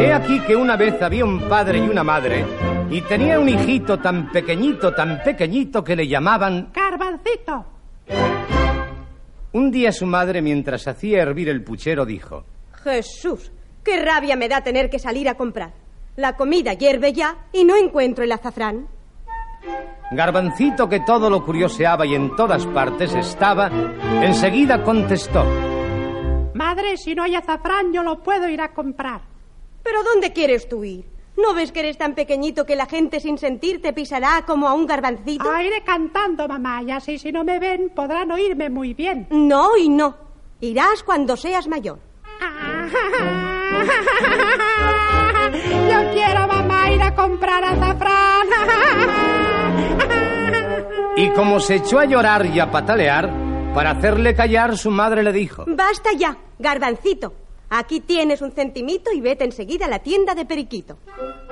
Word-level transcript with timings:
He 0.00 0.14
aquí 0.14 0.40
que 0.40 0.56
una 0.56 0.78
vez 0.78 1.02
había 1.02 1.26
un 1.26 1.46
padre 1.46 1.76
y 1.76 1.82
una 1.82 2.02
madre 2.02 2.46
y 2.88 3.02
tenía 3.02 3.38
un 3.38 3.50
hijito 3.50 3.98
tan 3.98 4.32
pequeñito, 4.32 4.94
tan 4.94 5.22
pequeñito 5.22 5.84
que 5.84 5.94
le 5.94 6.08
llamaban 6.08 6.70
Garbancito. 6.72 7.66
Un 9.52 9.70
día 9.70 9.92
su 9.92 10.06
madre, 10.06 10.40
mientras 10.40 10.88
hacía 10.88 11.20
hervir 11.20 11.50
el 11.50 11.62
puchero, 11.62 12.06
dijo, 12.06 12.46
Jesús, 12.82 13.52
qué 13.84 14.02
rabia 14.02 14.36
me 14.36 14.48
da 14.48 14.62
tener 14.62 14.88
que 14.88 14.98
salir 14.98 15.28
a 15.28 15.34
comprar. 15.34 15.74
La 16.16 16.34
comida 16.34 16.72
hierve 16.72 17.12
ya 17.12 17.36
y 17.52 17.64
no 17.64 17.76
encuentro 17.76 18.24
el 18.24 18.32
azafrán. 18.32 18.88
Garbancito, 20.12 20.88
que 20.88 21.00
todo 21.00 21.28
lo 21.28 21.44
curioseaba 21.44 22.06
y 22.06 22.14
en 22.14 22.34
todas 22.36 22.64
partes 22.68 23.14
estaba, 23.14 23.70
enseguida 24.22 24.82
contestó. 24.82 25.44
Madre, 26.54 26.96
si 26.96 27.14
no 27.14 27.22
hay 27.22 27.34
azafrán, 27.34 27.92
yo 27.92 28.02
lo 28.02 28.22
puedo 28.22 28.48
ir 28.48 28.62
a 28.62 28.72
comprar. 28.72 29.29
¿Pero 29.90 30.04
dónde 30.04 30.32
quieres 30.32 30.68
tú 30.68 30.84
ir? 30.84 31.04
¿No 31.36 31.52
ves 31.52 31.72
que 31.72 31.80
eres 31.80 31.98
tan 31.98 32.14
pequeñito 32.14 32.64
que 32.64 32.76
la 32.76 32.86
gente 32.86 33.18
sin 33.18 33.38
sentir 33.38 33.82
te 33.82 33.92
pisará 33.92 34.44
como 34.46 34.68
a 34.68 34.72
un 34.72 34.86
garbancito? 34.86 35.50
Ah, 35.50 35.64
iré 35.64 35.82
cantando, 35.82 36.46
mamá, 36.46 36.80
y 36.84 36.92
así 36.92 37.18
si 37.18 37.32
no 37.32 37.42
me 37.42 37.58
ven 37.58 37.90
podrán 37.90 38.30
oírme 38.30 38.70
muy 38.70 38.94
bien. 38.94 39.26
No 39.30 39.76
y 39.76 39.88
no. 39.88 40.16
Irás 40.60 41.02
cuando 41.02 41.36
seas 41.36 41.66
mayor. 41.66 41.98
Yo 45.90 46.12
quiero, 46.12 46.46
mamá, 46.46 46.92
ir 46.92 47.02
a 47.02 47.12
comprar 47.12 47.64
azafrán. 47.64 48.46
Y 51.16 51.30
como 51.30 51.58
se 51.58 51.74
echó 51.76 51.98
a 51.98 52.04
llorar 52.04 52.46
y 52.46 52.60
a 52.60 52.70
patalear, 52.70 53.28
para 53.74 53.90
hacerle 53.90 54.36
callar, 54.36 54.78
su 54.78 54.92
madre 54.92 55.24
le 55.24 55.32
dijo, 55.32 55.64
Basta 55.66 56.10
ya, 56.16 56.36
garbancito. 56.60 57.39
Aquí 57.72 58.00
tienes 58.00 58.42
un 58.42 58.50
centimito 58.50 59.12
y 59.12 59.20
vete 59.20 59.44
enseguida 59.44 59.86
a 59.86 59.88
la 59.88 60.00
tienda 60.00 60.34
de 60.34 60.44
Periquito. 60.44 60.98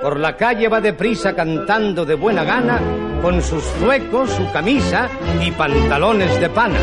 Por 0.01 0.19
la 0.19 0.35
calle 0.35 0.67
va 0.67 0.81
deprisa 0.81 1.33
cantando 1.33 2.05
de 2.05 2.15
buena 2.15 2.43
gana, 2.43 2.81
con 3.21 3.41
sus 3.41 3.63
zuecos, 3.63 4.29
su 4.29 4.51
camisa 4.51 5.07
y 5.41 5.49
pantalones 5.51 6.37
de 6.41 6.49
pana. 6.49 6.79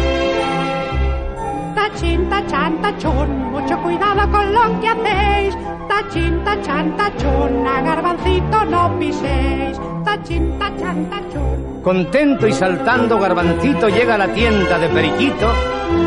Tachín, 1.75 2.31
tachan, 2.31 2.81
tachón, 2.81 3.31
mucho 3.53 3.78
cuidado 3.83 4.31
con 4.31 4.55
lo 4.55 4.81
que 4.81 4.89
hacéis. 4.89 5.55
Tachín, 5.87 6.43
tachan, 6.43 6.97
tachón, 6.97 7.67
a 7.67 7.83
garbancito 7.83 8.65
no 8.65 8.98
piséis. 8.98 9.78
Tachín, 10.03 10.59
tachan, 10.59 11.11
tachón. 11.11 11.83
Contento 11.83 12.47
y 12.47 12.53
saltando, 12.53 13.19
Garbancito 13.19 13.89
llega 13.89 14.15
a 14.15 14.19
la 14.19 14.33
tienda 14.33 14.78
de 14.78 14.89
Periquito, 14.89 15.53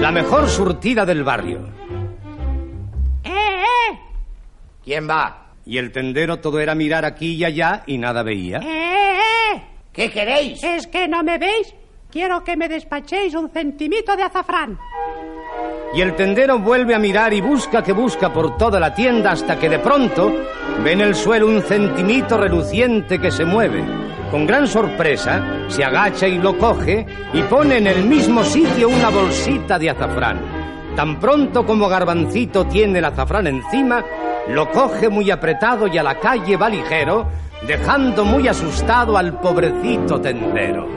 la 0.02 0.12
mejor 0.12 0.50
surtida 0.50 1.06
del 1.06 1.24
barrio. 1.24 1.60
¡Eh, 4.80 4.86
eh! 4.86 4.86
¿Quién 4.86 5.10
va? 5.10 5.54
Y 5.66 5.78
el 5.78 5.92
tendero 5.92 6.40
todo 6.40 6.60
era 6.60 6.76
mirar 6.76 7.06
aquí 7.06 7.36
y 7.36 7.46
allá 7.46 7.84
y 7.86 7.98
nada 7.98 8.24
veía. 8.24 8.60
¡Eh, 8.60 9.18
eh! 9.54 9.64
¿Qué 9.92 10.10
queréis? 10.10 10.64
¿Es 10.64 10.88
que 10.88 11.08
no 11.08 11.24
me 11.24 11.38
veis? 11.38 11.74
Quiero 12.12 12.44
que 12.44 12.58
me 12.58 12.68
despachéis 12.68 13.36
un 13.36 13.50
centimito 13.50 14.16
de 14.16 14.24
azafrán. 14.24 14.80
Y 15.94 16.02
el 16.02 16.16
tendero 16.16 16.60
vuelve 16.60 16.96
a 16.96 17.00
mirar 17.00 17.34
y 17.34 17.42
busca 17.42 17.84
que 17.84 17.94
busca 17.94 18.32
por 18.32 18.58
toda 18.58 18.80
la 18.80 18.94
tienda 18.94 19.32
hasta 19.32 19.60
que 19.60 19.70
de 19.70 19.80
pronto 19.80 20.34
ve 20.84 20.94
en 20.94 21.02
el 21.02 21.16
suelo 21.16 21.48
un 21.48 21.62
centimito 21.62 22.38
reluciente 22.38 23.20
que 23.20 23.32
se 23.32 23.46
mueve. 23.46 23.84
Con 24.32 24.46
gran 24.46 24.68
sorpresa 24.68 25.68
se 25.68 25.84
agacha 25.84 26.28
y 26.28 26.38
lo 26.38 26.58
coge 26.58 27.06
y 27.34 27.42
pone 27.44 27.78
en 27.78 27.88
el 27.88 28.04
mismo 28.06 28.44
sitio 28.44 28.90
una 28.90 29.10
bolsita 29.10 29.80
de 29.80 29.90
azafrán. 29.90 30.40
Tan 30.96 31.20
pronto 31.20 31.66
como 31.66 31.88
Garbancito 31.88 32.66
tiene 32.66 33.00
el 33.00 33.06
azafrán 33.06 33.48
encima, 33.48 34.04
lo 34.50 34.70
coge 34.72 35.10
muy 35.10 35.30
apretado 35.30 35.88
y 35.88 35.98
a 35.98 36.04
la 36.04 36.16
calle 36.20 36.58
va 36.58 36.70
ligero, 36.70 37.28
dejando 37.68 38.26
muy 38.26 38.48
asustado 38.48 39.18
al 39.18 39.40
pobrecito 39.40 40.20
tendero. 40.20 40.88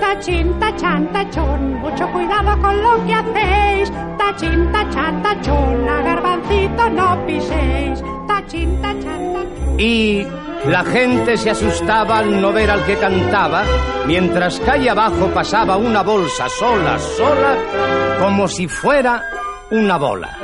Tachín, 0.00 0.58
tachan, 0.60 1.12
tachón, 1.12 1.74
mucho 1.80 2.06
cuidado 2.12 2.60
con 2.60 2.82
lo 2.82 3.06
que 3.06 3.14
hacéis. 3.14 3.92
Tachín, 4.18 4.70
tachan, 4.70 5.22
tachón, 5.22 5.88
a 5.88 6.02
garbancito 6.02 6.90
no 6.90 7.26
piséis. 7.26 8.02
Tachín, 8.28 8.80
tachan, 8.80 9.32
tachón. 9.34 9.80
Y 9.80 10.26
la 10.66 10.84
gente 10.84 11.36
se 11.36 11.50
asustaba 11.50 12.18
al 12.18 12.40
no 12.40 12.52
ver 12.52 12.70
al 12.70 12.84
que 12.84 12.96
cantaba, 12.96 13.64
mientras 14.06 14.60
calle 14.60 14.90
abajo 14.90 15.28
pasaba 15.34 15.76
una 15.76 16.02
bolsa 16.02 16.48
sola, 16.50 16.98
sola, 16.98 17.56
como 18.20 18.46
si 18.46 18.68
fuera 18.68 19.39
una 19.70 19.96
bola. 19.98 20.36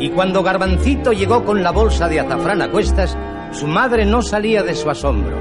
Y 0.00 0.10
cuando 0.10 0.42
Garbancito 0.42 1.12
llegó 1.12 1.44
con 1.44 1.62
la 1.62 1.72
bolsa 1.72 2.08
de 2.08 2.20
azafrán 2.20 2.62
a 2.62 2.70
cuestas, 2.70 3.16
su 3.52 3.66
madre 3.66 4.04
no 4.04 4.22
salía 4.22 4.62
de 4.62 4.74
su 4.74 4.88
asombro. 4.88 5.36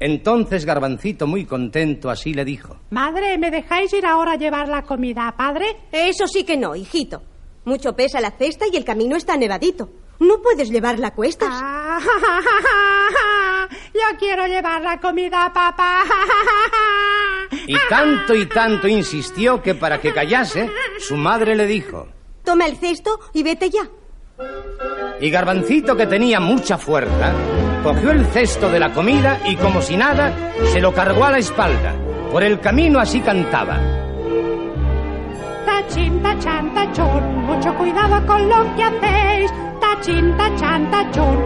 Entonces 0.00 0.66
Garbancito, 0.66 1.26
muy 1.26 1.46
contento, 1.46 2.10
así 2.10 2.34
le 2.34 2.44
dijo. 2.44 2.76
Madre, 2.90 3.38
¿me 3.38 3.50
dejáis 3.50 3.92
ir 3.94 4.04
ahora 4.04 4.32
a 4.32 4.36
llevar 4.36 4.68
la 4.68 4.82
comida, 4.82 5.32
padre? 5.36 5.88
Eso 5.90 6.26
sí 6.26 6.44
que 6.44 6.56
no, 6.56 6.76
hijito. 6.76 7.22
Mucho 7.64 7.96
pesa 7.96 8.20
la 8.20 8.32
cesta 8.32 8.66
y 8.70 8.76
el 8.76 8.84
camino 8.84 9.16
está 9.16 9.36
nevadito. 9.36 9.88
No 10.20 10.42
puedes 10.42 10.68
llevarla 10.70 11.08
a 11.08 11.14
cuestas. 11.14 11.48
Ah, 11.50 11.98
Yo 13.94 14.18
quiero 14.18 14.46
llevar 14.46 14.82
la 14.82 15.00
comida, 15.00 15.50
papá. 15.52 16.02
Y 17.66 17.76
tanto 17.88 18.34
y 18.34 18.46
tanto 18.46 18.88
insistió 18.88 19.62
que 19.62 19.74
para 19.74 19.98
que 19.98 20.12
callase, 20.12 20.70
su 20.98 21.16
madre 21.16 21.54
le 21.54 21.66
dijo. 21.66 22.08
Toma 22.44 22.66
el 22.66 22.76
cesto 22.76 23.18
y 23.32 23.42
vete 23.42 23.70
ya. 23.70 23.88
Y 25.20 25.30
Garbancito, 25.30 25.96
que 25.96 26.06
tenía 26.06 26.40
mucha 26.40 26.76
fuerza, 26.76 27.32
cogió 27.82 28.10
el 28.10 28.26
cesto 28.26 28.68
de 28.68 28.80
la 28.80 28.92
comida 28.92 29.40
y 29.46 29.56
como 29.56 29.80
si 29.80 29.96
nada, 29.96 30.32
se 30.72 30.80
lo 30.80 30.92
cargó 30.92 31.24
a 31.24 31.30
la 31.30 31.38
espalda. 31.38 31.94
Por 32.30 32.42
el 32.42 32.60
camino 32.60 32.98
así 32.98 33.20
cantaba. 33.20 33.78
Tachín, 35.64 36.22
tachan, 36.22 36.74
tachón, 36.74 37.44
mucho 37.44 37.74
cuidado 37.76 38.26
con 38.26 38.48
lo 38.48 38.76
que 38.76 38.82
hacéis. 38.82 39.50
Tachín, 39.80 40.36
tachan, 40.36 40.90
tachón, 40.90 41.43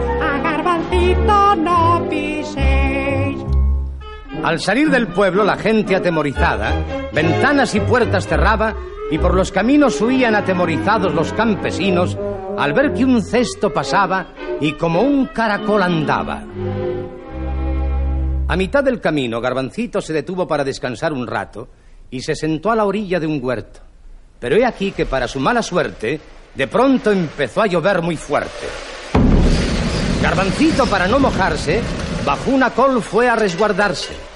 Al 4.49 4.59
salir 4.59 4.89
del 4.89 5.09
pueblo, 5.09 5.43
la 5.43 5.57
gente 5.57 5.95
atemorizada, 5.95 6.73
ventanas 7.13 7.75
y 7.75 7.81
puertas 7.81 8.27
cerraba 8.27 8.75
y 9.11 9.19
por 9.19 9.35
los 9.35 9.51
caminos 9.51 10.01
huían 10.01 10.33
atemorizados 10.33 11.13
los 11.13 11.31
campesinos 11.33 12.17
al 12.57 12.73
ver 12.73 12.91
que 12.91 13.05
un 13.05 13.21
cesto 13.21 13.71
pasaba 13.71 14.33
y 14.59 14.73
como 14.73 15.03
un 15.03 15.27
caracol 15.27 15.83
andaba. 15.83 16.43
A 18.47 18.55
mitad 18.55 18.83
del 18.83 18.99
camino, 18.99 19.39
Garbancito 19.39 20.01
se 20.01 20.13
detuvo 20.13 20.47
para 20.47 20.63
descansar 20.63 21.13
un 21.13 21.27
rato 21.27 21.69
y 22.09 22.21
se 22.21 22.33
sentó 22.33 22.71
a 22.71 22.75
la 22.75 22.85
orilla 22.85 23.19
de 23.19 23.27
un 23.27 23.39
huerto. 23.43 23.81
Pero 24.39 24.55
he 24.55 24.65
aquí 24.65 24.93
que 24.93 25.05
para 25.05 25.27
su 25.27 25.39
mala 25.39 25.61
suerte, 25.61 26.19
de 26.55 26.67
pronto 26.67 27.11
empezó 27.11 27.61
a 27.61 27.67
llover 27.67 28.01
muy 28.01 28.17
fuerte. 28.17 28.65
Garbancito, 30.23 30.87
para 30.87 31.07
no 31.07 31.19
mojarse, 31.19 31.81
bajo 32.25 32.49
una 32.49 32.71
col 32.71 33.03
fue 33.03 33.29
a 33.29 33.35
resguardarse. 33.35 34.28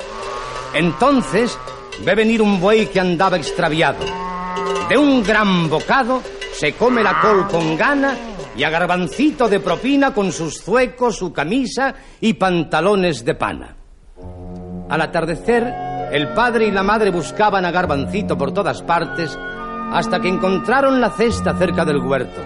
Entonces 0.74 1.58
ve 2.04 2.16
venir 2.16 2.42
un 2.42 2.60
buey 2.60 2.88
que 2.88 3.00
andaba 3.00 3.38
extraviado. 3.38 4.04
De 4.90 4.98
un 4.98 5.24
gran 5.24 5.70
bocado 5.70 6.22
se 6.54 6.74
come 6.74 7.04
la 7.04 7.20
col 7.22 7.48
con 7.48 7.78
gana 7.78 8.16
y 8.56 8.64
a 8.64 8.70
Garbancito 8.70 9.48
de 9.48 9.60
propina 9.60 10.14
con 10.14 10.32
sus 10.32 10.62
zuecos, 10.62 11.18
su 11.18 11.34
camisa 11.34 11.94
y 12.22 12.34
pantalones 12.34 13.26
de 13.26 13.36
pana. 13.36 13.76
Al 14.90 15.02
atardecer, 15.02 15.64
el 16.12 16.30
padre 16.30 16.68
y 16.68 16.72
la 16.72 16.84
madre 16.84 17.10
buscaban 17.10 17.66
a 17.66 17.72
Garbancito 17.72 18.38
por 18.38 18.54
todas 18.54 18.82
partes 18.84 19.38
hasta 19.92 20.20
que 20.20 20.28
encontraron 20.28 21.02
la 21.02 21.12
cesta 21.12 21.58
cerca 21.58 21.86
del 21.86 21.98
huerto. 21.98 22.42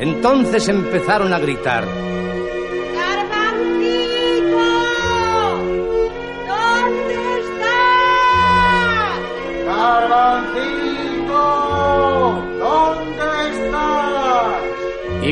Entonces 0.00 0.68
empezaron 0.68 1.32
a 1.32 1.38
gritar. 1.38 1.84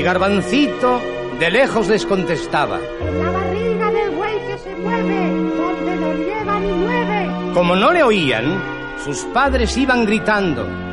Garbancito 0.06 1.00
de 1.40 1.50
lejos 1.50 1.88
les 1.88 2.06
contestaba. 2.06 2.78
En 3.00 3.18
la 3.18 3.28
barriga 3.28 3.90
del 3.90 4.10
buey 4.10 4.38
que 4.46 4.58
se 4.58 4.76
mueve, 4.76 5.30
donde 5.56 5.96
lo 5.96 6.14
lleva 6.14 6.60
ni 6.60 6.72
mueve. 6.74 7.52
Como 7.52 7.74
no 7.74 7.90
le 7.90 8.04
oían, 8.04 8.62
sus 9.04 9.24
padres 9.34 9.76
iban 9.76 10.06
gritando. 10.06 10.85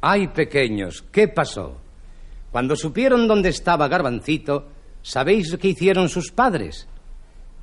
Ay, 0.00 0.28
pequeños, 0.28 1.04
¿qué 1.12 1.28
pasó? 1.28 1.76
Cuando 2.50 2.74
supieron 2.74 3.28
dónde 3.28 3.50
estaba 3.50 3.86
Garbancito, 3.86 4.66
¿sabéis 5.02 5.56
que 5.56 5.68
hicieron 5.68 6.08
sus 6.08 6.32
padres? 6.32 6.88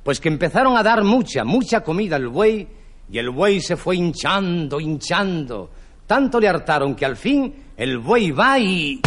Pues 0.04 0.20
que 0.20 0.28
empezaron 0.28 0.76
a 0.76 0.82
dar 0.82 1.02
mucha, 1.02 1.44
mucha 1.44 1.82
comida 1.82 2.16
al 2.16 2.28
buey 2.28 2.66
y 3.10 3.18
el 3.18 3.30
buey 3.30 3.60
se 3.60 3.76
fue 3.76 3.96
hinchando, 3.96 4.78
hinchando. 4.80 5.70
Tanto 6.06 6.38
le 6.38 6.48
hartaron 6.48 6.94
que 6.94 7.04
al 7.04 7.16
fin 7.16 7.54
el 7.76 7.98
buey 7.98 8.30
va 8.30 8.58
y... 8.58 9.00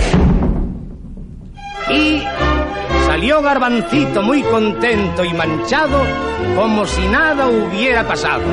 Y 1.89 2.22
salió 3.06 3.42
Garbancito 3.42 4.22
muy 4.22 4.44
contento 4.44 5.24
y 5.24 5.33
manchado 5.33 6.04
como 6.56 6.86
si 6.86 7.07
nada 7.07 7.48
hubiera 7.48 8.06
pasado. 8.06 8.44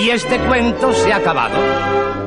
Y 0.00 0.10
este 0.10 0.38
cuento 0.38 0.92
se 0.92 1.12
ha 1.12 1.16
acabado. 1.16 2.17